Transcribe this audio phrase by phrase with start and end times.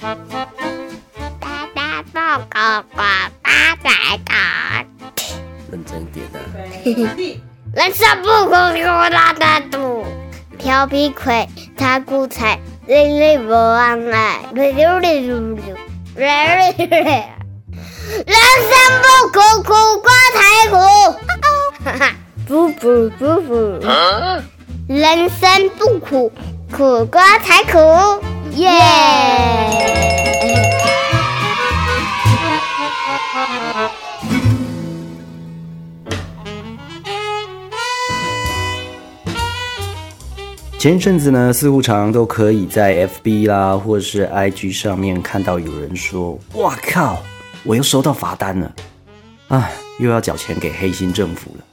[0.00, 0.16] 大
[1.74, 3.02] 大报告呱
[3.42, 4.86] 大大大，
[5.70, 7.12] 认真一点啊！
[7.74, 10.06] 人生不苦苦大大度，
[10.58, 15.76] 调皮鬼他骨彩，累累不忘爱，溜溜溜溜溜，
[16.16, 16.26] 溜
[16.78, 17.12] 溜溜。
[18.26, 18.34] 人
[18.70, 18.72] 生
[19.02, 20.40] 不苦苦瓜才
[20.70, 20.76] 苦，
[21.84, 22.16] 哈哈，
[22.48, 23.54] 不不不不，
[24.88, 26.32] 人生不苦
[26.72, 27.78] 苦瓜才苦，
[28.56, 28.68] 耶！
[40.78, 47.20] 前一阵子呢，似乎常常都可以在 FB 啦，或者是 IG 上面看到有人说：“哇靠，
[47.64, 48.72] 我又收到罚单了，
[49.48, 51.64] 啊，又要缴钱给黑心政府了。”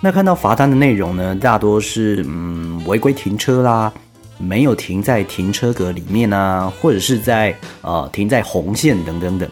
[0.00, 3.92] 那看到罚单的内容呢，大多是嗯违规停车啦，
[4.40, 9.48] 没有停在停车格里面啊，或者是在呃停在红线等等等。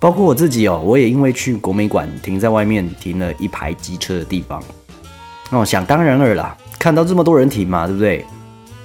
[0.00, 4.62] 包括我自己哦，我也因为去国美馆停在外面停了一排机车的地方，
[5.50, 6.56] 哦，想当然尔啦。
[6.78, 8.24] 看到这么多人停嘛，对不对？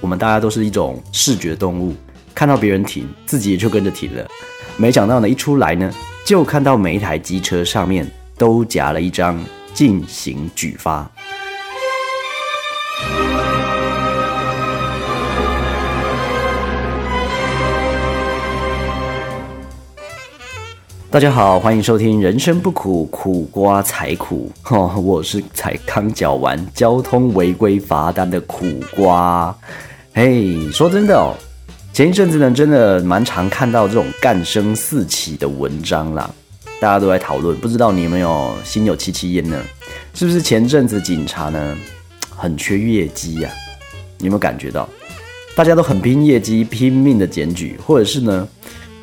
[0.00, 1.94] 我们大家都是一种视觉动物，
[2.34, 4.26] 看到别人停，自己也就跟着停了。
[4.76, 5.88] 没想到呢，一出来呢，
[6.26, 8.04] 就看到每一台机车上面
[8.36, 9.38] 都夹了一张
[9.72, 11.08] 进行举发。
[21.14, 29.56] 大家好，欢迎收听《人生不苦，苦瓜才苦》哦， 我是才刚缴完交通违规罚单的苦瓜。
[30.12, 31.32] 嘿，说真的哦，
[31.92, 36.28] 前一阵子呢，真的蛮常看到这种干声四起的文章啦，
[36.80, 39.56] 大家都在讨论，不知道你有没有心有戚戚焉呢？
[40.14, 41.78] 是不是前阵子警察呢
[42.28, 43.48] 很缺业绩呀？
[44.18, 44.88] 你有没有感觉到，
[45.54, 48.48] 大家都很拼业绩，拼命的检举，或者是呢？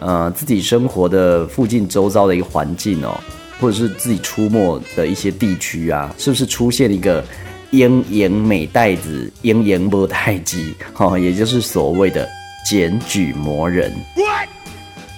[0.01, 3.17] 呃，自己生活的附近周遭的一个环境哦，
[3.59, 7.23] 或者是自己出没的一些地区啊，是不是出现一个
[7.69, 10.73] 鹰眼美袋子、鹰眼波太极？
[10.93, 12.27] 哈，也就是所谓的
[12.67, 13.93] 检举魔人。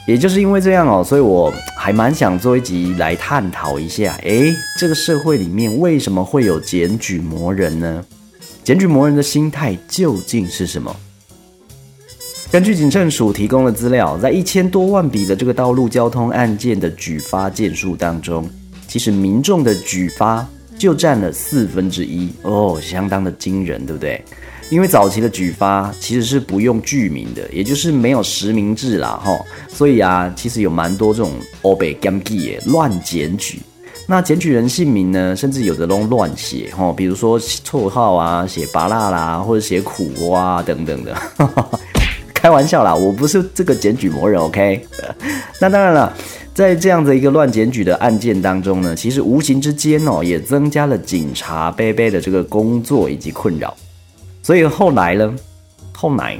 [0.05, 8.03] 也就是因为这样哦，所以我还蛮想做一集来探讨一下，诶，这个社会里面为什么会有检举魔人呢？
[8.65, 10.93] 检举魔人的心态究竟是什么？
[12.53, 18.47] 根据警政署提供的资料，在一千多万笔的这个道路交通案件的举发件数当中，
[18.87, 20.47] 其实民众的举发
[20.77, 24.23] 就占了四分之一哦，相当的惊人，对不对？
[24.69, 29.35] 因为早期的举发其实是不用具名的，也就是没有实名制啦，哈，
[29.67, 31.31] 所以啊，其实有蛮多这种
[31.63, 33.59] 欧北 gam g 乱检举。
[34.05, 41.17] 那检举人姓名呢，甚至有的都乱写，哈，比如说绰号啊，写拔辣啦，或者写苦瓜等等的。
[42.43, 44.85] 开玩笑啦，我不是这个检举魔人，OK？
[45.61, 46.13] 那当然了，
[46.53, 53.73] 在这样的一个乱检举的案件当中呢，其实无形之间哦，也增加了警察贝贝的这个工作以及困扰。
[54.41, 55.33] 所以后来呢，
[55.93, 56.37] 后来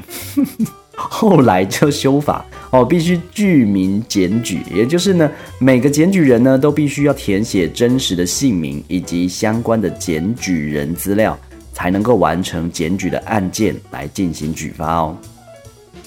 [0.92, 11.40] 后来就修法哦，必须具名检举，也就是呢，每个检举人呢都必须要填写真实的姓名以及相关的检举人资料，
[11.72, 15.18] 才能够完成检举的案件来进行举发哦。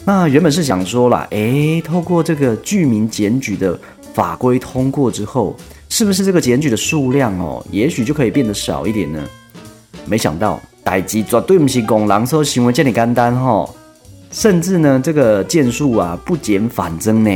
[0.08, 3.76] 那原本是想说啦，诶，透过这个居民检举的
[4.14, 5.56] 法规通过之后，
[5.88, 9.20] 是不是这个检举的数量哦，也许就可以变得少一点呢？
[10.04, 13.68] 没想到，代机绝对不是公狼说行为这么简单哈，
[14.30, 17.30] 甚至呢，这个件数啊不减反增呢。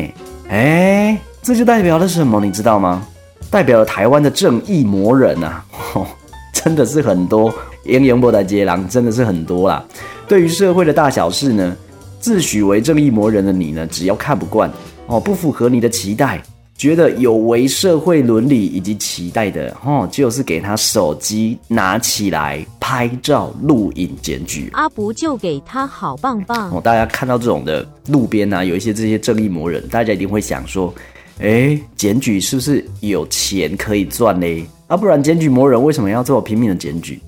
[0.51, 2.41] 诶，这就代表了什么？
[2.41, 3.05] 你知道吗？
[3.51, 5.65] 代表了台湾的正义魔人啊，
[6.55, 7.53] 真的是很多，
[7.83, 9.85] 英勇波的接狼真的是很多啦。
[10.29, 11.77] 对于社会的大小事呢？
[12.21, 13.87] 自诩为正义魔人的你呢？
[13.87, 14.71] 只要看不惯
[15.07, 16.41] 哦，不符合你的期待，
[16.77, 26.81] 觉得有违社会伦理以及期待的哦，就是给他手机拿起来拍照录影检举阿，不就给他好棒棒哦！
[26.81, 30.95] 大家看到这种的路边啊，有一些这些正义魔人，大家一定会想说：
[31.41, 34.47] 哎，检举是不是有钱可以赚呢？
[34.89, 37.19] 啊，不然检举魔人为什么要这么拼命的检举？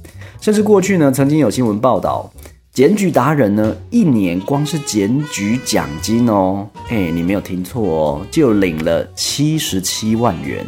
[0.40, 2.30] 甚至过去呢，曾经有新闻报道。
[2.72, 10.64] 检举达人呢，一年光是检举奖金哦，哎，你没有听错哦，就领了七十七万元。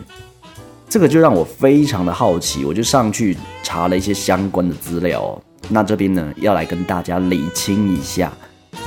[0.86, 5.42] 这个就让我非常的好奇，我就上去查了一些相关的资料。
[5.70, 8.30] 那这边呢，要来跟大家理清一下，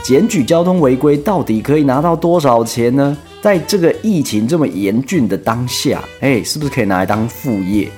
[0.04, 3.18] 检举交通违规到底可以拿到多少钱呢？
[3.42, 7.90] 在这个疫情这么严峻的当下，哎，是不是可以拿来当副业？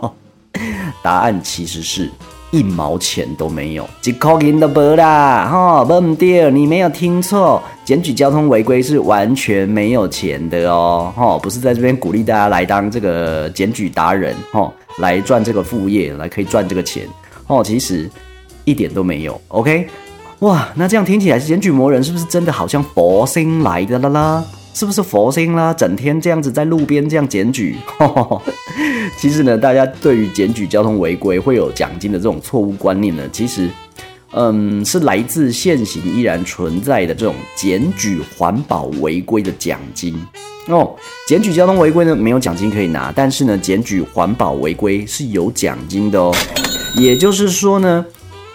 [1.04, 2.10] 答案其实是。
[2.50, 17.06] 一毛钱都没有，一块银都没啦，哈，不对，你没有听错，检举交通违规是完全没有钱的哦，哈，不是在这边鼓励大家来当这个检举达人，哈，来赚这个副业，来可以赚这个钱，
[17.48, 18.08] 哦，其实
[18.64, 19.86] 一点都没有，OK，
[20.38, 24.44] 哇，那这样听起来，检举魔人是不是真的好像佛星来的了啦？
[24.78, 25.74] 是不是佛心啦？
[25.74, 27.74] 整天这样子在路边这样检举，
[29.18, 33.68] 其实呢，大家对于检举交通违规会有奖金的这种错误观念呢，其实，
[34.30, 40.14] 嗯，是来自现行依然存在的这种检举环保违规的奖金
[40.68, 40.94] 哦。
[41.26, 46.32] 检举交通违规呢，没有奖金可以拿，但是呢，检举环保违规是有奖金的哦。
[46.94, 48.06] 也就是说呢，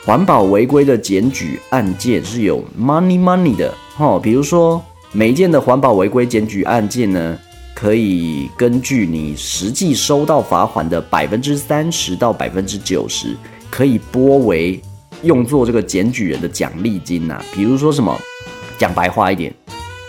[0.05, 4.81] 环保违规的检举案件是有 money money 的哦，比如说。
[5.15, 7.37] 每一件的环保违规检举案件呢，
[7.75, 13.37] 可以根据你实际收到罚款的百分之三十到百分之九十，
[13.69, 14.81] 可以拨为
[15.21, 17.39] 用作这个检举人的奖励金呐。
[17.53, 18.19] 比如说什么，
[18.79, 19.53] 讲白话一点，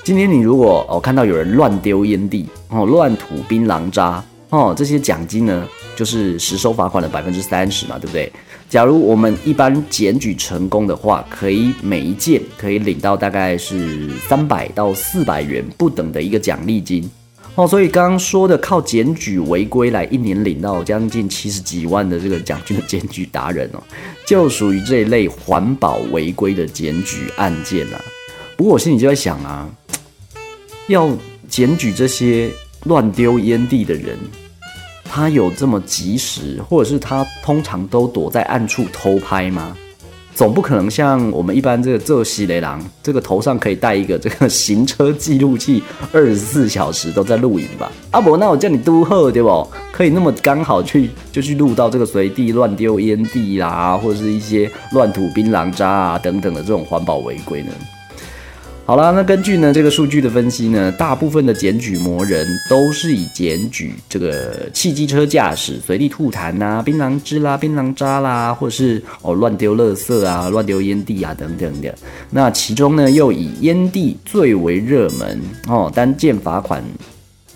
[0.03, 8.33] 今天你如果哦看到有人乱丢烟蒂哦，乱吐槟榔渣哦，这些奖金呢，就是实收罚款的百分之三十嘛，对不对？
[8.75, 17.09] 假如我们一般检举成功的话，可以每一件可以领到大概是三百到四百元不等的一个奖励金
[17.55, 17.69] 哦。
[17.69, 23.83] 所以刚刚说的靠检举违规来一年领到将近七十几万的这个奖金的检举达人哦，
[24.27, 28.05] 就属于这一类环保违规的检举案件啊。
[28.57, 29.71] 不过我心里就在想啊，
[30.89, 31.09] 要
[31.49, 32.51] 检举这些
[32.87, 34.19] 乱丢烟蒂的人。
[35.17, 39.77] 他有这么及时，或者是他通常都躲在暗处偷拍吗？
[40.35, 45.81] 总不可能像我们一般这个这西雷狼，这个头上可以戴一个这个行车记录器，
[46.13, 47.93] 二十四小时都在录影吧？
[48.11, 49.65] 阿伯，那我叫你都贺对不？
[49.93, 57.71] 可以那么刚好去就去录到这个随地乱丢烟蒂啦，或者是一些乱吐槟榔渣啊等等的这种环保违规呢？
[58.87, 71.95] 好啦，那根据呢这个数据的分析呢，大部分的检举魔人都是以检举这个汽机车驾驶随地吐痰呐、槟榔汁啦、槟榔渣啦，或是哦乱丢垃圾啊、乱丢烟蒂啊等等的。
[72.29, 76.85] 那其中呢，又以烟蒂最为热门哦，单件罚款。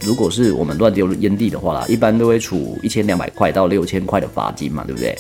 [0.05, 5.17] 如果是我们乱丢烟蒂的话啦，一般都会处一千两百块到六千块的罚金嘛，对不对？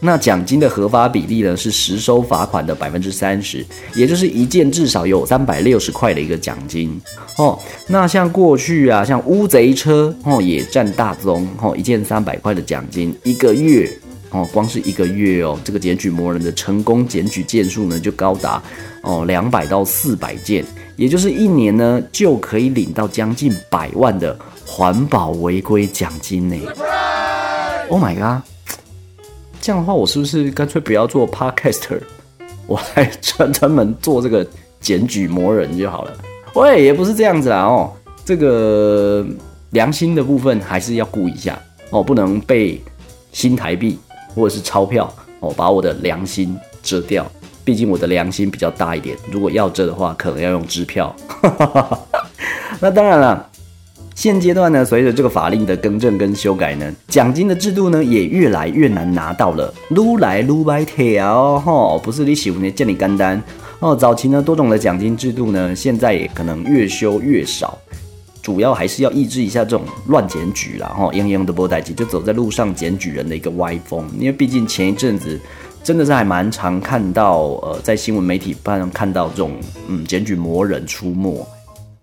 [0.00, 3.64] 那奖金的合法比例呢是实收罚款的百分之三十，
[3.94, 7.00] 也就是一件至少有三百六十块的一个奖金
[7.38, 7.58] 哦。
[7.86, 13.88] 那像过去啊，像乌贼车哦也占大宗哦，一件三百块的奖金，一个月
[14.30, 18.60] 哦，光是一个月哦，这个检举魔人的成功检举件数呢就高达
[19.02, 20.64] 哦两百到四百件。
[20.96, 24.36] 也就是一年呢，就可以领到将近百万的
[24.66, 26.56] 环保违规奖金呢。
[27.88, 28.42] Oh my god！
[29.60, 32.00] 这样的话，我是不是干脆不要做 podcaster，
[32.66, 34.46] 我还专专门做这个
[34.80, 36.12] 检举魔人就好了？
[36.54, 37.92] 喂，也不是这样子啦哦，
[38.24, 39.24] 这个
[39.70, 41.58] 良心的部分还是要顾一下
[41.90, 42.82] 哦，不能被
[43.32, 43.98] 新台币
[44.34, 47.26] 或者是钞票哦把我的良心遮掉。
[47.64, 51.14] 毕竟我的良心比较大一点，如果要这的话，可能要用支票。
[52.80, 53.48] 那当然了，
[54.16, 59.72] 现阶段呢，随着这个法令的更正跟修改呢，奖金的制度呢也越来越难拿到了。
[59.90, 63.40] 撸来撸白条，吼，不是你喜欢的见你干单
[63.78, 63.94] 哦。
[63.94, 67.78] 早期呢，多种的奖金制度呢，现在也可能越修越少，
[68.42, 75.40] 主要还是要抑制一下这种乱检举啦，吼，泱泱的波代机就走在路上检举人的一个歪风，因为毕竟前一阵子。
[75.82, 79.52] 真的是还蛮常看到，呃，在新闻媒体上看到这种，
[79.88, 81.44] 嗯，检举魔人出没，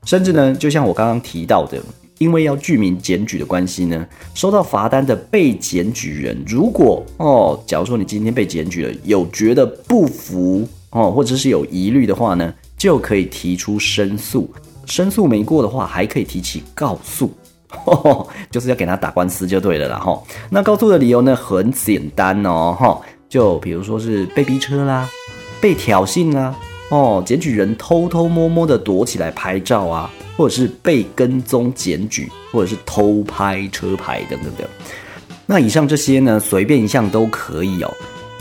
[0.04, 1.82] 甚至呢，就像我刚刚提到的，
[2.18, 14.50] 因为要具名检举的关系呢，收到罚单的被检举人，如果哦，假如说你今天被检举了，有觉得不服哦，或者是有疑虑的话呢，就可以提出申诉，
[14.88, 17.32] 申诉没过的话，还可以提起告诉，
[18.52, 20.22] 就是要给他打官司就对了啦，哈。
[20.50, 23.00] 那告诉的理由呢，很简单哦，哈。
[23.30, 25.08] 就比如说是被逼车啦，
[25.62, 26.56] 被挑衅啦，
[26.90, 34.68] 哦，检举人偷偷摸摸的躲起来拍照啊，或者是被跟踪检举，或者是偷拍车牌等等等。
[35.46, 37.94] 那以上这些呢，随便一项都可以哦。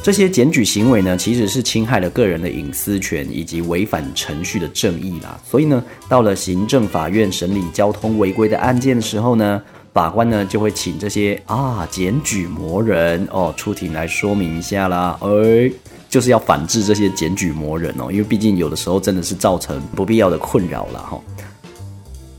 [0.03, 5.39] 这些检举行为呢，其实是侵害了个人的隐私权以及违反程序的正义啦。
[5.45, 9.63] 所以呢，到了行政法院审理交通违规的案件的时候呢。
[9.99, 15.69] 法官呢就会请这些啊检举魔人哦出庭来说明一下啦，哎，
[16.09, 21.21] 就是要反制这些检举魔人哦，因为毕竟有的时候真的是造成不必要的困扰了哈。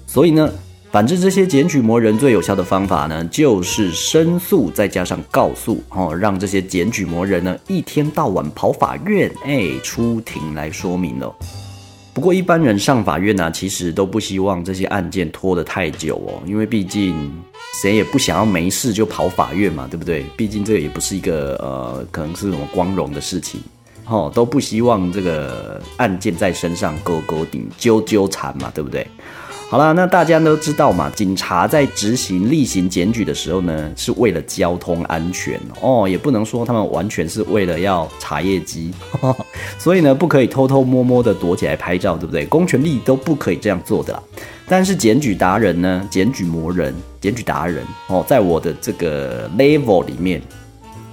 [0.07, 0.49] 所以呢，
[0.89, 11.35] 反制这些检举魔人最有效的方法呢，就是申诉再加上告诉哦，让这些检举魔人呢一天到晚跑法院，哎，出庭来说明了。
[12.19, 17.15] 不过一般人上法院呢，其实都不希望这些案件拖得太久哦，因为毕竟
[17.81, 20.25] 谁也不想要没事就跑法院嘛，对不对？
[20.35, 23.61] 毕竟这个也不是一个呃，可能是什么光荣的事情，
[24.05, 29.07] 哦，都不希望这个案件在身上勾勾顶、纠纠缠嘛，对不对？
[29.69, 38.91] 好了，那大家都知道嘛，警察在执行例行检举的时候呢，是为了交通安全哦，也不能说他们完全是为了要查业绩，
[39.77, 42.47] 所以呢，不可以偷偷摸摸的躲起来拍照，对不对？
[42.47, 44.23] 公权力都不可以这样做的啦。
[44.67, 50.41] 但是检举达人呢，检举魔人，检举达人哦，在我的这个 level 里面，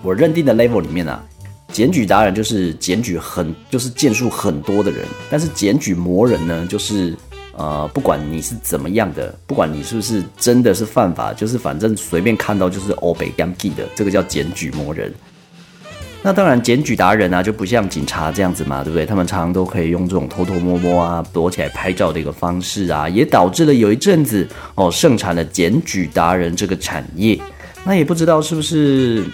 [0.03, 1.23] 我认定的 level 里面啊，
[1.71, 7.15] 检举达人就是检举很就是件数很多的人，但是检举魔人呢，就是。
[7.59, 15.13] 呃，不管你是怎么样的，不管你是不是真的是犯法，就是反正随便看到就是欧北 gam g 的，这个叫检举魔人。
[16.23, 19.07] 那当然，检举达人啊，就不像警察这样子嘛，对不对？
[19.07, 27.39] 他们常常都可以用这种偷偷摸摸啊、躲起来拍照的一个方式啊，也导致了有一阵子哦，盛产了检举达人这个产业。
[27.85, 29.25] 那也不知道是不是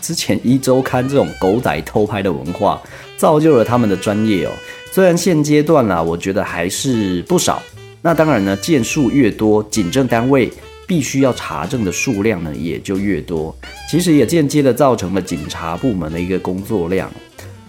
[0.00, 2.82] 之前一周刊这种狗仔偷拍的文化，
[3.16, 4.50] 造就了他们的专业哦。
[4.98, 7.62] 虽然现阶段啦，我觉得还是不少。
[8.02, 10.52] 那当然呢，件数越多，警政单位
[10.88, 13.56] 必须要查证的数量呢也就越多。
[13.88, 17.08] 其实也间接的造成了警察部门的一个工作量。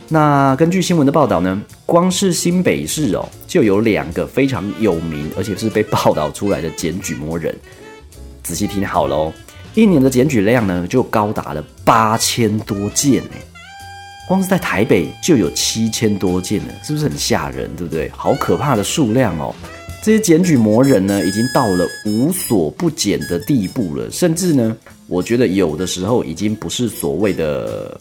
[0.07, 7.55] 那根据新闻的报道呢，光是新北市哦，就有两个非常有名，而且是被报道出来的检举魔人。
[8.41, 9.31] 仔细听好喽，
[9.75, 13.31] 一年的检举量呢就高达了八千多件呢。
[14.29, 17.67] 光是在台北就有七千多件了，是不是很吓人？
[17.75, 18.07] 对不对？
[18.09, 19.55] 好可怕的数量哦！
[20.03, 27.99] 这些检举魔人呢，已经到了无所不检的地步了，甚至呢，我觉得有的时候已经不是所谓的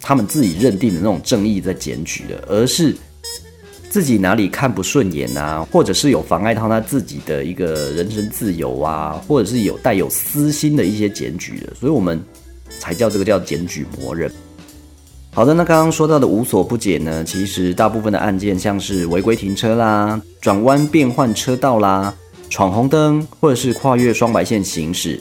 [0.00, 2.94] 他们自己认定的那种正义在检举了，而是
[3.90, 12.22] 自己哪里看不顺眼啊，或者是有妨碍到他自己的一个人身自由啊，或者是有带有私心的一些检举的，所以我们
[12.78, 14.30] 才叫这个叫检举魔人。
[15.30, 22.12] 好的，那刚刚说到的无所不检呢，其实大部分的案件，像是违规停车啦、转弯变换车道啦、
[22.50, 25.20] 闯红灯，或者是跨越双白线行驶，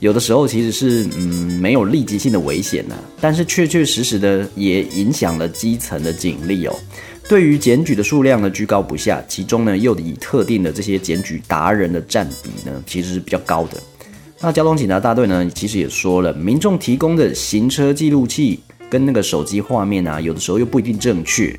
[0.00, 6.74] 有的时候其实是嗯没有立即性的危险呢，但是确确实实的也影响了基层的警力哦。
[7.28, 13.80] 对于检举的数量呢居高不下，其中呢又以特定的这些检举达人的占比呢其实是比较高的。
[14.40, 18.58] 那交通警察大队呢其实也说了，民众提供的行车记录器。
[18.92, 21.58] 跟那个手机画面啊，有的时候又不一定正确。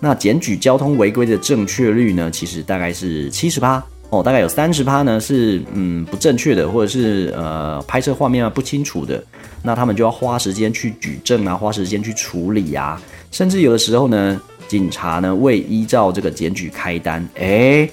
[0.00, 9.22] 那检举交通违规的正确率呢，其实大概是七十八哦，大概有三十趴呢是嗯不正确的，或者是呃拍摄画面啊不清楚的。
[9.62, 17.88] 那他们就要花时间去举证啊，花时间去处理啊，甚至有的时候呢，警察呢未依照这个检举开单，哎，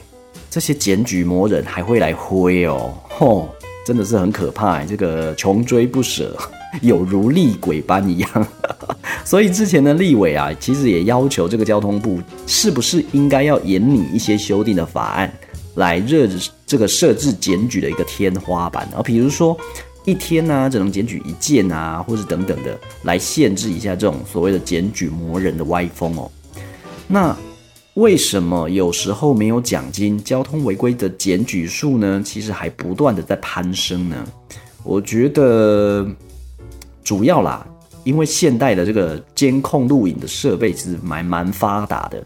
[0.50, 3.50] 这些检举魔人还会来挥哦，吼，
[3.86, 6.36] 真的是很可怕，这个穷追不舍。
[6.82, 8.48] 有如厉鬼般一样，
[9.26, 15.34] 所以之前的立委啊，其实也要求这个交通部是不是应该要严拟一些修订的法案，
[15.76, 16.28] 来热
[16.68, 19.58] 这个设置检举的一个天花板啊，比如说
[20.06, 26.32] 一天呢只能检举一件啊，或者等等的，来限制一下这种所谓的检举魔人的歪风哦。
[27.08, 27.36] 那
[27.96, 32.22] 为什么有时候没有奖金，交通违规的检举数呢？
[32.24, 34.16] 其实还不断的在攀升呢？
[34.84, 36.08] 我觉得。
[37.10, 37.68] 主要啦，
[38.04, 42.24] 因为现代的这个监控录影的设备是蛮蛮发达的。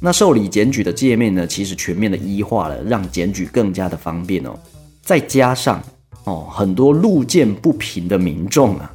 [0.00, 4.58] 那受理检举的界面呢，其实全面的医化了，让检举更加的方便哦。
[5.02, 5.78] 再加上
[6.24, 8.90] 哦，很多路见不平的民众啊，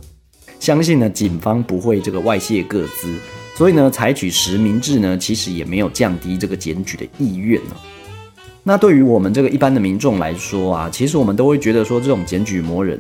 [0.60, 3.16] 相信呢警方不会这个外泄各资，
[3.56, 7.76] 所以呢采取实名制呢，其实也没有降低这个检举的意愿呢。
[8.64, 13.00] 那对于我们这个一般的民众来说啊，其实我们都会觉得说这种检举魔人。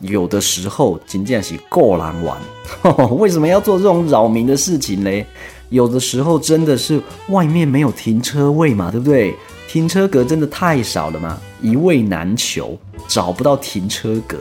[0.00, 2.38] 有的时候仅仅是够难玩，
[3.18, 5.26] 为什么要做这种扰民的事情呢？
[5.68, 9.34] 有的时候真的是外面没有停车位嘛，对不对？
[9.68, 12.76] 停车格真的太少了嘛，一位难求，
[13.06, 14.38] 找不到停车格。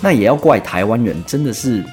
[0.00, 1.84] 那也要怪台湾人，真的是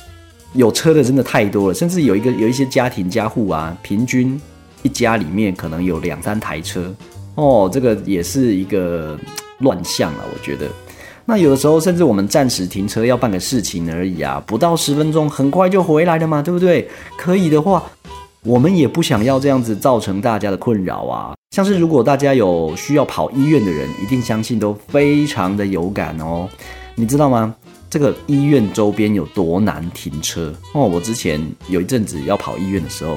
[0.54, 4.40] 有车的真的太多了，甚至有一个有一些家庭家户啊，平均
[4.82, 6.94] 一家里面可能有两三台车
[7.34, 9.18] 哦，这个也是一个
[9.58, 10.66] 乱象啊，我觉得。
[11.30, 16.88] 那有的时候，甚至我们暂时停车要办个事情而已啊，不到十分钟，很快就回来了嘛，对不对？
[17.16, 17.84] 可以的话，
[18.42, 21.34] 我们也不想要这样子造成大家的困扰啊。
[21.54, 26.48] 像是如果大家有需要跑医院的人，一定相信都非常的有感哦。
[26.96, 27.54] 你知道吗？
[27.88, 30.82] 这个医院周边有多难停车哦？
[30.82, 33.16] 我之前有一阵子要跑医院的时候，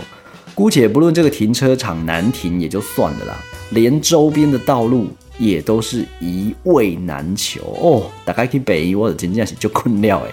[0.54, 3.40] 姑且不论这个停车场难停也就算了啦，
[3.72, 8.04] 连周边的道路也都是一位难求哦。
[8.26, 10.32] 大概去北医，或者真正是就困了诶。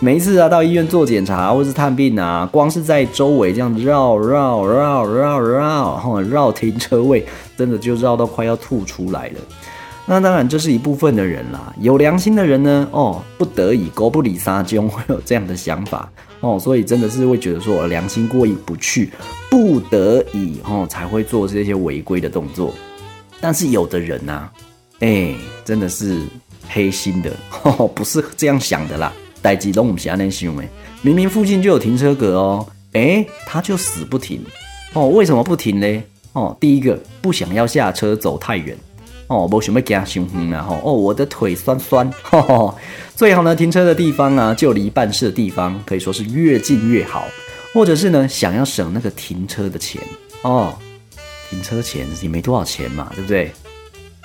[0.00, 7.24] 每一次啊，到医院做检查或是探病啊，光是在周围这样绕绕绕绕绕，哈，绕停车位，
[7.56, 9.36] 真的就绕到快要吐出来了。
[10.04, 11.72] 那当然，这是一部分的人啦。
[11.80, 19.12] 有良心的人呢，哦，不得已，狗不理撒就会有这样的想法哦，所以真的是会觉得说，良心过意不去，
[19.48, 22.74] 不得已哦，才会做这些违规的动作。
[23.42, 24.48] 但是有的人呢，
[25.00, 25.34] 哎，
[25.64, 26.22] 真的是
[26.68, 27.32] 黑心的，
[27.92, 29.12] 不是这样想的啦。
[29.42, 30.68] 代机都不是安那想诶，
[31.02, 34.40] 明明附近就有停车格哦，诶，他就死不停
[34.92, 35.08] 哦。
[35.08, 36.02] 为什么不停呢？
[36.34, 38.78] 哦，第一个不想要下车走太远
[39.26, 42.08] 哦，无想要加伤远然后哦，我的腿酸酸。
[43.16, 47.26] 最好呢，停车的地方啊，就离办事的地方可以说是越近越好，
[47.74, 50.00] 或者是呢，想要省那个停车的钱
[50.42, 50.72] 哦，
[51.52, 53.52] 停车钱也没多少钱嘛，对不对？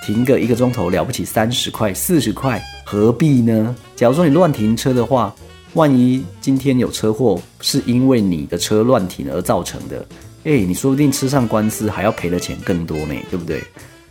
[0.06, 3.76] 停个一个钟头了不起三十块四十块，何必呢？
[3.94, 5.34] 假如说你乱停车的话，
[5.74, 10.02] 万一今天有车祸是因为你的车乱停而造成的，
[10.44, 13.62] 哎，你说不定吃上官司还要赔的钱更多呢，对不对？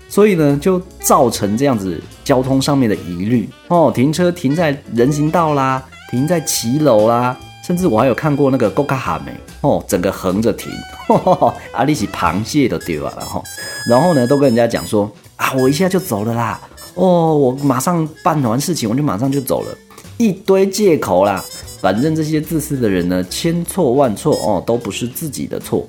[0.08, 3.92] 所以呢，就造成这样子交通上面的疑虑哦。
[3.96, 9.32] 停车停在人行道啦，停在骑楼啦，甚至我还有看过那个高卡哈美
[9.68, 10.72] 哦，整个横着停，
[11.74, 13.44] 阿里是螃蟹都丢了，然后，
[13.90, 15.12] 然后呢，都跟人家讲说。
[15.38, 16.60] 啊，我一下就走了啦！
[16.96, 19.78] 哦，我马上办完事情，我就马上就走了，
[20.18, 21.46] 一堆借口啦。
[21.80, 25.88] 反正这些自私的人呢，千错万错哦，都不是自己的错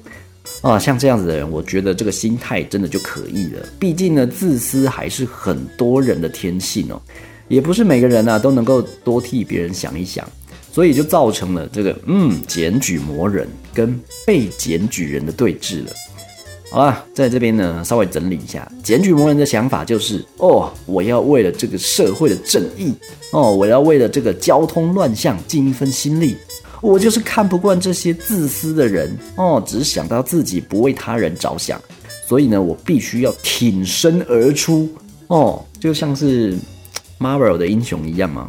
[0.60, 0.78] 啊。
[0.78, 3.66] 像这样子的人，我觉得这个心态真的就可以了。
[3.78, 7.00] 毕竟呢，自私还是很多人的天性哦，
[7.48, 10.28] 也不是每个人呢都能够多替别人想一想，
[10.78, 15.90] 所以就造成了这个嗯，检举魔人跟被检举人的对峙了。
[16.70, 22.94] 好了，在这边呢，稍微整理一下，检举魔人的想法就是：哦，我要为了这个社会的正义，
[23.32, 26.36] 哦，我要为了这个交通乱象尽一份心力。
[26.80, 31.82] 我就是看不惯这些自私的人，哦，只想到自己，不为他人着想。
[32.28, 34.88] 所以呢，我必须要挺身而出，
[35.26, 36.56] 哦，就像是
[37.18, 38.48] Marvel 的英雄一样嘛，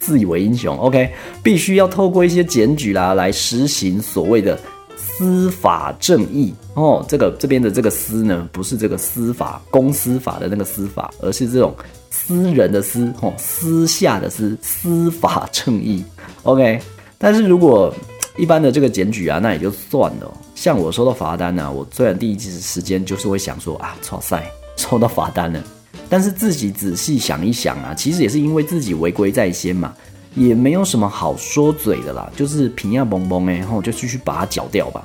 [0.00, 0.76] 自以为英雄。
[0.78, 1.10] OK，
[1.42, 4.58] 必须要透过一些检举啦，来实行所谓的。
[4.96, 11.72] 司法正义哦，这个这边的这个“司”呢，不是这个司法公司法的那个司法，而是这种
[12.10, 16.02] 私人的“私”哦，私下的“私”，司法正义。
[16.42, 16.80] OK，
[17.16, 17.94] 但是如果
[18.36, 20.32] 一般的这个检举啊，那也就算了。
[20.56, 24.42] 像我收到罚单呢，我虽然第一时间就是会想说啊，操塞，
[24.76, 25.62] 收到罚单了，
[26.08, 29.92] 但是自己仔细想一想啊，其实也是因为自己违规在先嘛。
[30.36, 35.00] 也没有什么好说嘴的啦，就是平样嘣嘣哎，然后就继续把它搅掉吧。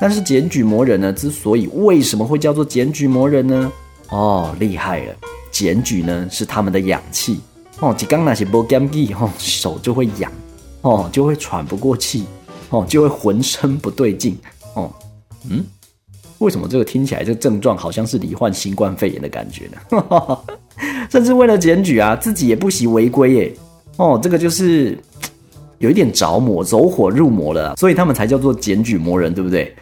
[0.00, 3.70] 但是检举魔人呢，之所以为什么会叫做检举魔人呢？
[4.08, 5.14] 哦，厉害了，
[5.52, 7.38] 检举呢是他们的氧气
[7.78, 7.94] 哦。
[7.94, 10.32] 几刚那些不干地哦，手就会痒
[10.80, 12.24] 哦，就会喘不过气
[12.70, 14.36] 哦，就会浑身不对劲
[14.74, 14.92] 哦。
[15.48, 15.64] 嗯，
[16.44, 20.38] 为什么这个听起来这个症状好像是罹患新冠肺炎的感觉呢？
[21.10, 23.54] 甚至为了检举啊，自己也不惜违规耶。
[23.96, 24.98] 哦，这个就是
[25.78, 29.74] 有一点着魔，走火入魔了，所以他们才叫做检举魔人，对不对？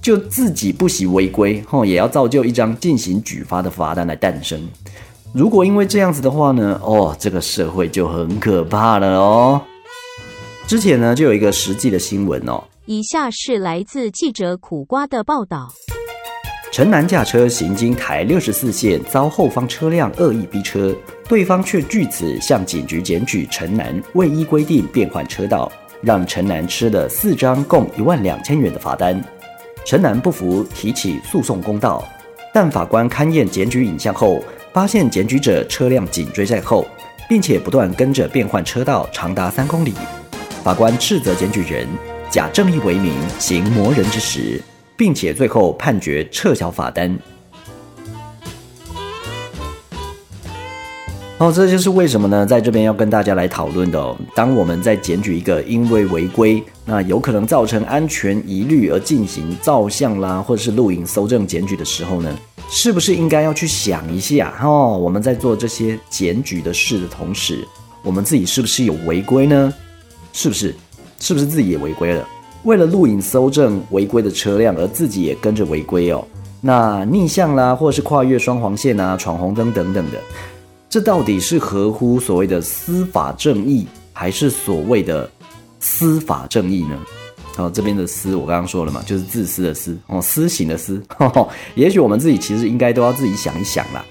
[0.00, 4.60] 就自己不惜违规，哦，也要造就一张进行举发的罚单来诞生。
[5.32, 9.60] 如果因为这样子的话呢，哦，这个社会就很可怕了哦。
[10.66, 12.62] 之前呢，就有一个实际的新闻哦。
[12.88, 15.68] 以下是来自记者苦瓜的报道。
[16.70, 20.94] 陈南驾车行经台六十四线，遭后方车辆恶意逼车，
[21.28, 25.70] 对方却据此向警局检举陈南未依规定变换车道，
[26.00, 29.20] 让陈南吃了四张共一万两千元的罚单。
[29.84, 32.06] 陈南不服，提起诉讼公道，
[32.54, 34.40] 但法官勘验检举影像后，
[34.72, 36.86] 发现检举者车辆紧追在后，
[37.28, 39.92] 并且不断跟着变换车道长达三公里。
[40.62, 41.86] 法官斥责检举人
[42.30, 44.60] 假正义为名行魔人之实。
[44.98, 47.14] 并且最后判决撤销罚单。
[51.38, 52.46] 哦，这就是为什么呢？
[52.46, 54.16] 在这边要跟大家来讨论的哦。
[54.34, 62.34] 当我们在检举一个因为违规，那有可能造成安全疑虑而进行照相啦，或者是录影搜证检举的时候呢，
[62.70, 64.96] 是不是应该要去想一下哦？
[64.96, 67.62] 我们在做这些检举的事的同时，
[68.02, 69.74] 我们自己是不是有违规呢？
[70.32, 70.74] 是不是？
[71.20, 72.26] 是不是自己也违规了？
[72.64, 76.26] 为了录影搜证违规的车辆，而自己也跟着违规哦，
[76.60, 80.18] 那逆向啦，或是跨越双黄线啊、闯红灯等等的，
[80.90, 85.30] 这到底是合乎所谓的司法正义，还是所谓的
[85.78, 86.98] 司法正义呢？
[87.58, 91.02] 哦，这边的“私”我刚刚说了嘛，就是自私的“私”哦，私刑的“私”。
[91.74, 94.04] 也许我们自己其实应该都要自己想一想啦。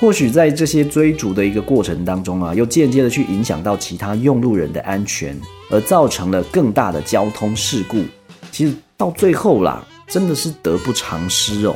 [0.00, 8.02] 或许在这些追逐的一个过程当中啊，又间接的去影响到其他用路人的安全，而造成了更大的交通事故。
[8.50, 11.74] 其实到最后啦，真的是得不偿失哦。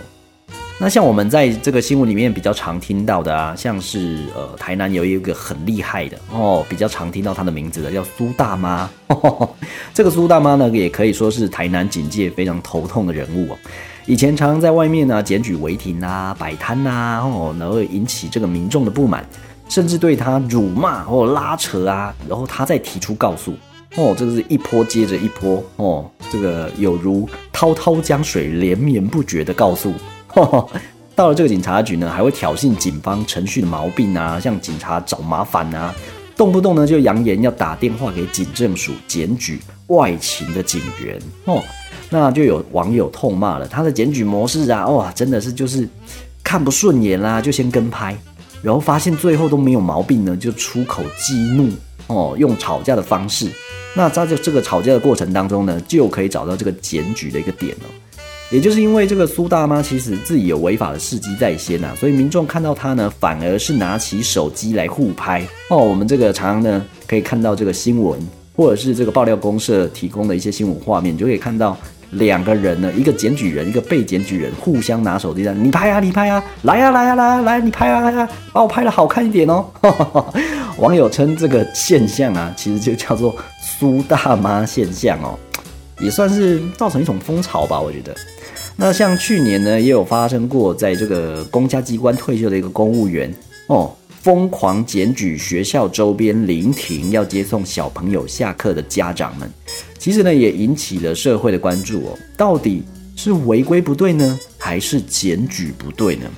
[0.81, 8.89] 那像我们在这个新闻里面比较常听到的啊，像是呃台南有一个很厉害的哦，比较常听到他的名字的叫苏大妈。
[9.93, 13.59] 这个苏大妈呢，也可以说是台南警界非常头痛的人物哦。
[14.07, 19.29] 以前常常在外面呢检举违停啊、摆摊呐，哦，然后引起这个民众的不满，
[19.69, 23.53] 甚至对他辱骂或拉扯啊，然后他再提出告诉
[23.97, 29.93] 哦，这个是一波接着一波哦，这个有如滔滔江水连绵不绝的告诉。
[31.15, 35.93] 到了这个警察局呢，还会挑衅警方程序的毛病啊，向警察找麻烦啊，
[36.37, 41.61] 动不动呢就扬言要打电话给警政署检举外勤的警员哦，
[42.09, 45.89] 那就有网友痛骂了他的检举模式啊，哇，真的是就是
[46.45, 48.17] 看不顺眼啦，就先跟拍，
[48.63, 51.69] 然后发现最后都没有毛病呢，就出口激怒
[52.07, 53.51] 哦，用吵架的方式，
[53.95, 57.87] 那在这这个吵架的过程当中呢，就可以找到这个检举的一个点了。
[58.51, 65.77] 也就是因为这个苏大妈其实自己有违法的事迹在先呐，所以民众看到她呢，反而是拿起手机来互拍哦。
[65.77, 68.19] 我们这个常常呢可以看到这个新闻，
[68.57, 71.77] 或者是这个爆料公社提供的一些新闻画面，就可以看到
[72.13, 79.67] 两个人呢，一个检举人，一个被检举人，互相拿手机在你拍啊，你拍啊，来呀来呀来呀来，你拍啊来啊，把我拍的好看一点哦。
[80.79, 83.37] 网友称这个现象啊，其实就叫做
[83.79, 85.39] 苏大妈现象哦，
[86.01, 88.13] 也算是造成一种风潮吧，我觉得。
[88.77, 93.33] 那像去年呢，也有发生过，在这个公家机关退休的一个公务员
[93.69, 99.49] 哦，疯狂检举学校周边临停要接送小朋友下课的家长们，
[99.99, 102.19] 其实呢也引起了社会的关注哦。
[102.37, 102.83] 到底
[103.15, 106.29] 是违规不对呢，还是检举不对呢？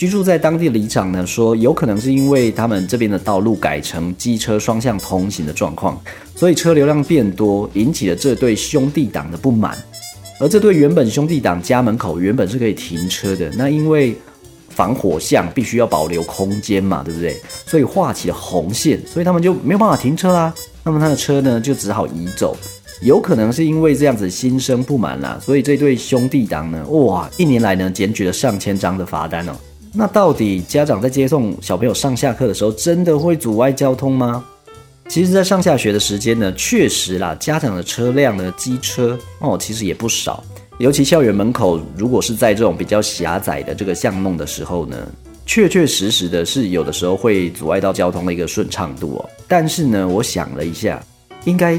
[0.00, 6.00] 居住在当地的里长呢说，有可能是因为他们这边的道路改成机车双向通行的状况，
[6.34, 9.76] 所以车流量变多，引起了这对兄弟党的不满。
[10.40, 14.16] 而这对原本兄弟党家门口原本是可以停车的，那因为
[14.70, 17.36] 防火巷必须要保留空间嘛，对不对？
[17.66, 20.50] 所以画起了红线，所以他们就没有办法停车啦。
[20.82, 22.56] 那么他的车呢，就只好移走。
[23.02, 29.52] 有可能是因为这样子心生不满啦，所以这对兄弟党呢，哇，一年来呢检举了上千张的罚单哦。
[29.92, 34.44] 那到底家长在接送小朋友上下课的时候，真的会阻碍交通吗？
[35.08, 40.44] 其实，在上下学的时间呢，确实啦，家长的车辆呢，机车哦，其实也不少。
[40.78, 44.96] 尤其校园门口，如果是在这种比较狭窄的这个巷弄的时候呢，
[45.44, 49.28] 确确实实的是有的时候会阻碍到交通的一个顺畅度哦。
[49.48, 51.02] 但是呢，我想了一下，
[51.44, 51.78] 应该。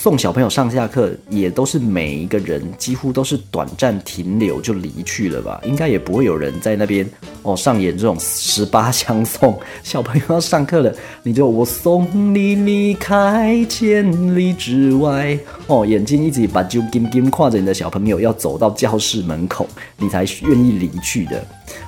[0.00, 7.04] 送小朋友上下课也都是每一个人几乎都是短暂停留就离去了吧，应该也不会有人在那边
[7.42, 9.58] 哦上演这种十八相送。
[9.82, 21.44] 小朋友要上课了，你就我送你离开千里之外哦，眼睛一直把就金金跨着你的小朋友要走到教室门口，你才愿意离去的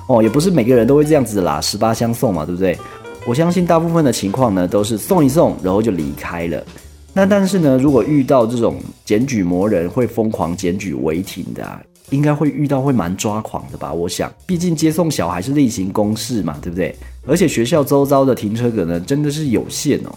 [0.08, 2.76] 哦，也不是每个人都会这样子啦，十八相送嘛，对不对？
[3.24, 6.60] 我相信大部分的情况呢都是送一送，然后就离开了。
[7.12, 13.92] 那但是呢，如果遇到这种检举魔人会疯狂检举违停的，啊，应该会遇到会蛮抓狂的吧？
[13.92, 16.94] 我想，毕竟接送小孩是例行公事嘛，对不对？
[17.26, 20.10] 而且学校周遭的停车格呢，真的是有限哦。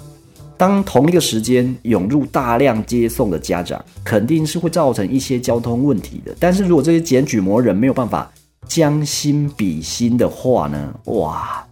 [0.55, 6.35] 当同一个时间涌入大量接送的家长，肯定是会造成一些交通问题的。
[6.39, 8.31] 但是如果这些检举魔人没有办法
[8.67, 10.93] 将心比心的话呢？
[11.05, 11.65] 哇！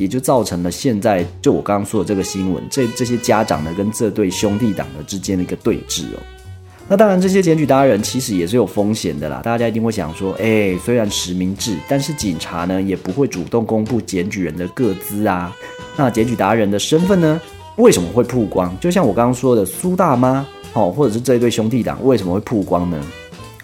[0.00, 6.18] 也就造成了现在就我刚刚说的这个新闻，这这些家长呢跟这对兄弟党的之间的一个对峙哦。
[6.88, 9.42] 那当然，这些检举达人其实也是有风险的啦。
[9.44, 15.54] 大家一定会想说，哎，虽然实名制，但是警察呢也不会主动公布检举人的个资啊。
[15.96, 17.40] 那检举达人的身份呢，
[17.76, 18.74] 为什么会曝光？
[18.80, 23.00] 就像我刚刚说的，苏大妈哦，或者是这一对兄弟党为什么会曝光呢？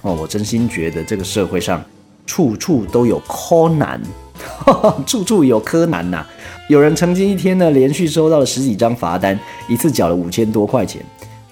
[0.03, 1.83] 哦，我真心觉得这个社会上
[2.27, 4.01] 处处都有柯南。
[5.07, 6.27] 处处有柯南呐！
[6.69, 11.01] 有人曾经一天呢，连续收到了十几张罚单，一次缴了五千多块钱。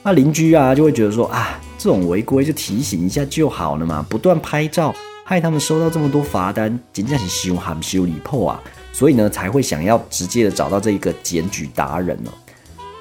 [0.02, 4.94] 那邻居啊，就会觉得说啊，这种违规就提醒一下就好了嘛，不断拍照，
[5.24, 8.60] 害他们收到这么多罚单，简直是修含修理破啊！
[8.92, 12.30] 所以呢，才会想要直接的找到这一个检举达人哦。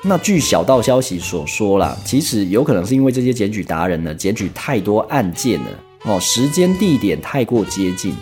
[0.06, 5.68] 那据小道消息所说啦，其实有可能是因为这些检举达人呢，检举太多案件了。
[6.04, 8.14] 哦，时间地点太过接近。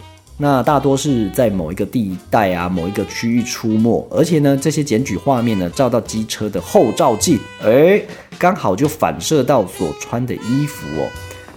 [0.42, 8.02] 那大多是在某一个地带啊，某一个区域出没，而且呢，这些检举画面呢，照到机车的后照镜，哎，
[8.40, 11.08] 刚好就反射到所穿的衣服哦。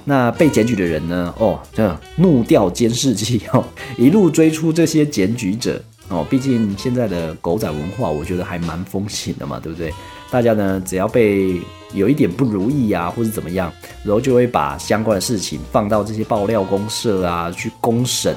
[0.04, 3.64] 那被检举的人呢，哦，这怒掉监视器哦，
[3.96, 6.22] 一路追出这些检举者哦。
[6.28, 9.90] 毕竟现在的狗仔文化，我觉得还蛮风行的嘛，对不对？
[10.30, 11.58] 大家呢，只要被
[11.94, 18.36] 有一点不如意啊，或者怎么样，然后就会把相关的事情放到这些爆料公社啊，去公审。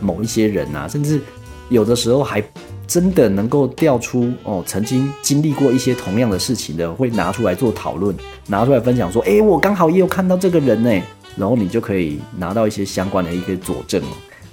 [0.00, 1.20] 某一些人啊，甚至
[1.68, 2.42] 有的时候还
[2.86, 8.14] 真的能够调出哦，曾经经历过一些同样的事情的，会拿出来做讨论，
[8.46, 10.90] 拿出来分享说，哎，我刚好也有看到这个人呢，
[11.36, 14.02] 然后你就可以拿到一些相关的一个佐证，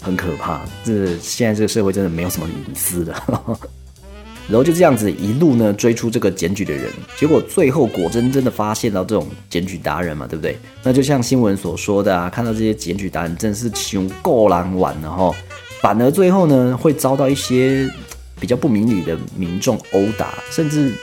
[0.01, 0.61] 很可怕。
[0.83, 3.15] 这现在这个社会真的没有什么隐私的。
[4.47, 10.57] 然后就这样子一路呢追出这个检举的人，结果最后果真真的发现到这种检举达人嘛，对不对？
[10.81, 15.35] 那就像新闻所说的啊，看到这些检举达人真的是穷够难玩了哈，
[15.81, 17.89] 反而最后呢会遭到一些
[18.39, 20.93] 比较不明理的民众殴打，甚至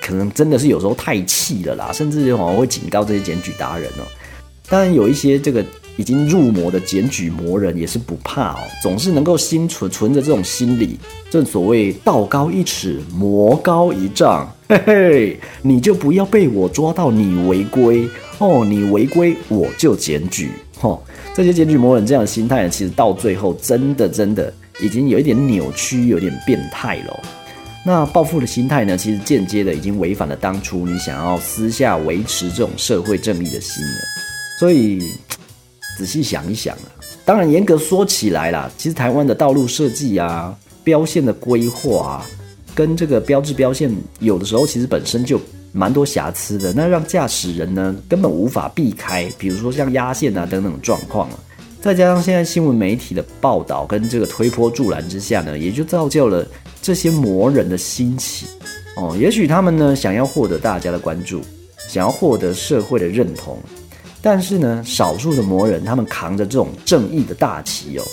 [0.00, 4.02] 可能真的是有时候太气了啦，甚至好像会警告这些检举达人哦。
[4.68, 5.64] 当然有一些这个。
[5.98, 10.96] 已经入魔的检举魔人也是不怕哦，总是能够心存存着这种心理。
[11.28, 18.08] 正所谓道高一尺，魔高一丈， 嘿嘿，你就不要被我抓到你违规
[18.38, 20.50] 哦，你违规我就检举
[20.82, 21.02] 哦。
[21.34, 27.20] 这些检举魔人这样的心态呢，其实到最后真的真的已经有一点扭曲，有点变态了。
[27.84, 34.00] 那报复的心态呢，其实间接的已经违反了当初你想要私下维持这种社会正义的心了，
[34.60, 35.02] 所以。
[35.98, 42.26] 仔细想一想啊，当然严格说起来啦，其实台湾的道路设计啊、标线的规划啊，
[42.72, 45.40] 跟这个标志标线有的时候其实本身就
[45.72, 51.38] 蛮多瑕疵的，那让驾驶人呢根本无法避开，比如说像压线啊等等状况啊，
[51.82, 56.46] 再加上现在新闻媒体的报道跟这个推波助澜之下呢，也就造就了
[56.80, 58.46] 这些魔人的兴起
[58.94, 59.16] 哦。
[59.18, 61.42] 也许他们呢想要获得大家的关注，
[61.88, 63.58] 想要获得社会的认同。
[64.20, 68.04] 但是呢，少数的魔人，他们扛着这种正义的大旗哦，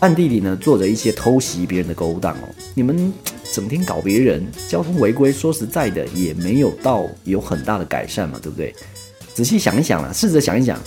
[0.00, 2.48] 暗地里呢做着一些偷袭别人的勾当哦。
[2.74, 3.12] 你们
[3.52, 8.74] 整天搞别人交通违规，说实在的，也没有到有很大的改善嘛，对不对？
[9.32, 10.78] 仔细想一想啊，试着想一想，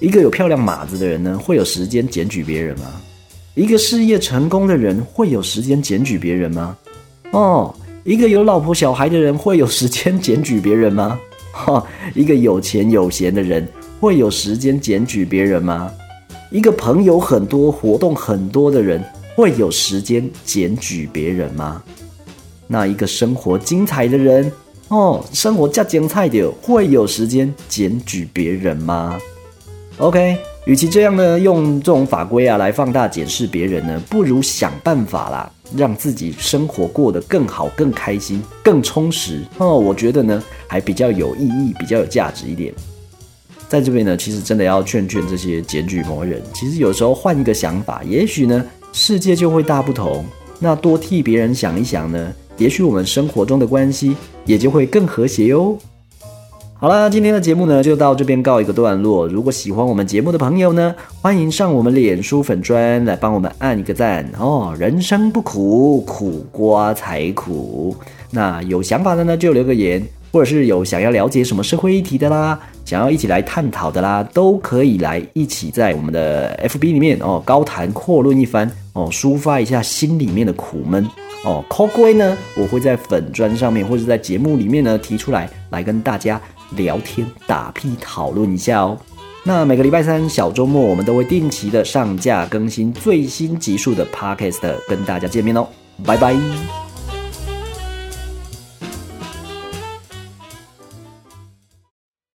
[0.00, 2.86] 一个有漂亮马子的人呢，会有时间检举别人吗？
[3.54, 6.76] 一个事业成功的人会有时间检举别人吗？
[7.32, 11.18] 哦，一个有老婆小孩的人会有时间检举别人吗？
[11.52, 13.66] 哈，一个有钱有闲的人。
[14.00, 15.92] 会有时间检举别人吗？
[16.50, 19.04] 一个朋友很多、活动很多的人，
[19.36, 21.82] 会有时间检举别人吗？
[22.66, 24.50] 那一个生活精彩的人，
[24.88, 29.18] 哦，生活加精彩的，会有时间检举别人吗
[29.98, 39.42] ？OK，与其这样呢，用这种法规啊来放大检视别人呢，不如想办法啦，让自己生活过得更好、更开心、更充实。
[39.58, 42.72] 哦，我觉得呢，还比较有意义、比较有价值一点。
[43.70, 50.24] 在这边呢，其实真的要劝劝这些检举魔人，其实有时候换一个想法，也许呢世界就会大不同。
[50.58, 55.78] 那多替别人想一想呢，也许我们生活中的关系也就会更和谐哟。
[56.74, 59.28] 好了，今天的节目呢就到这边告一个段落。
[59.28, 64.74] 如果喜欢我们节目的朋友呢，欢迎上我们脸书粉砖来帮我们按一个赞哦。
[64.76, 67.94] 人生不苦，苦瓜才苦。
[68.32, 70.04] 那有想法的呢，就留个言。
[70.32, 72.56] 或者是有想要了解什么社会议题的啦，
[72.90, 81.08] 想要一起来探讨的啦，都可以来一起在我们的 FB 里面哦，高谈阔论一番哦，抒发一下心里面的苦闷
[81.44, 81.64] 哦。
[81.68, 86.40] 扣龟呢，我会在粉砖上面或者在节目里面呢提出来，来跟大家
[86.74, 88.98] 聊天打屁讨论一下哦。
[89.44, 95.64] 那每个礼拜三小周末，我们都会定期的上架更新最新集数的 Podcast，跟大家见面哦，
[96.04, 96.89] 拜拜。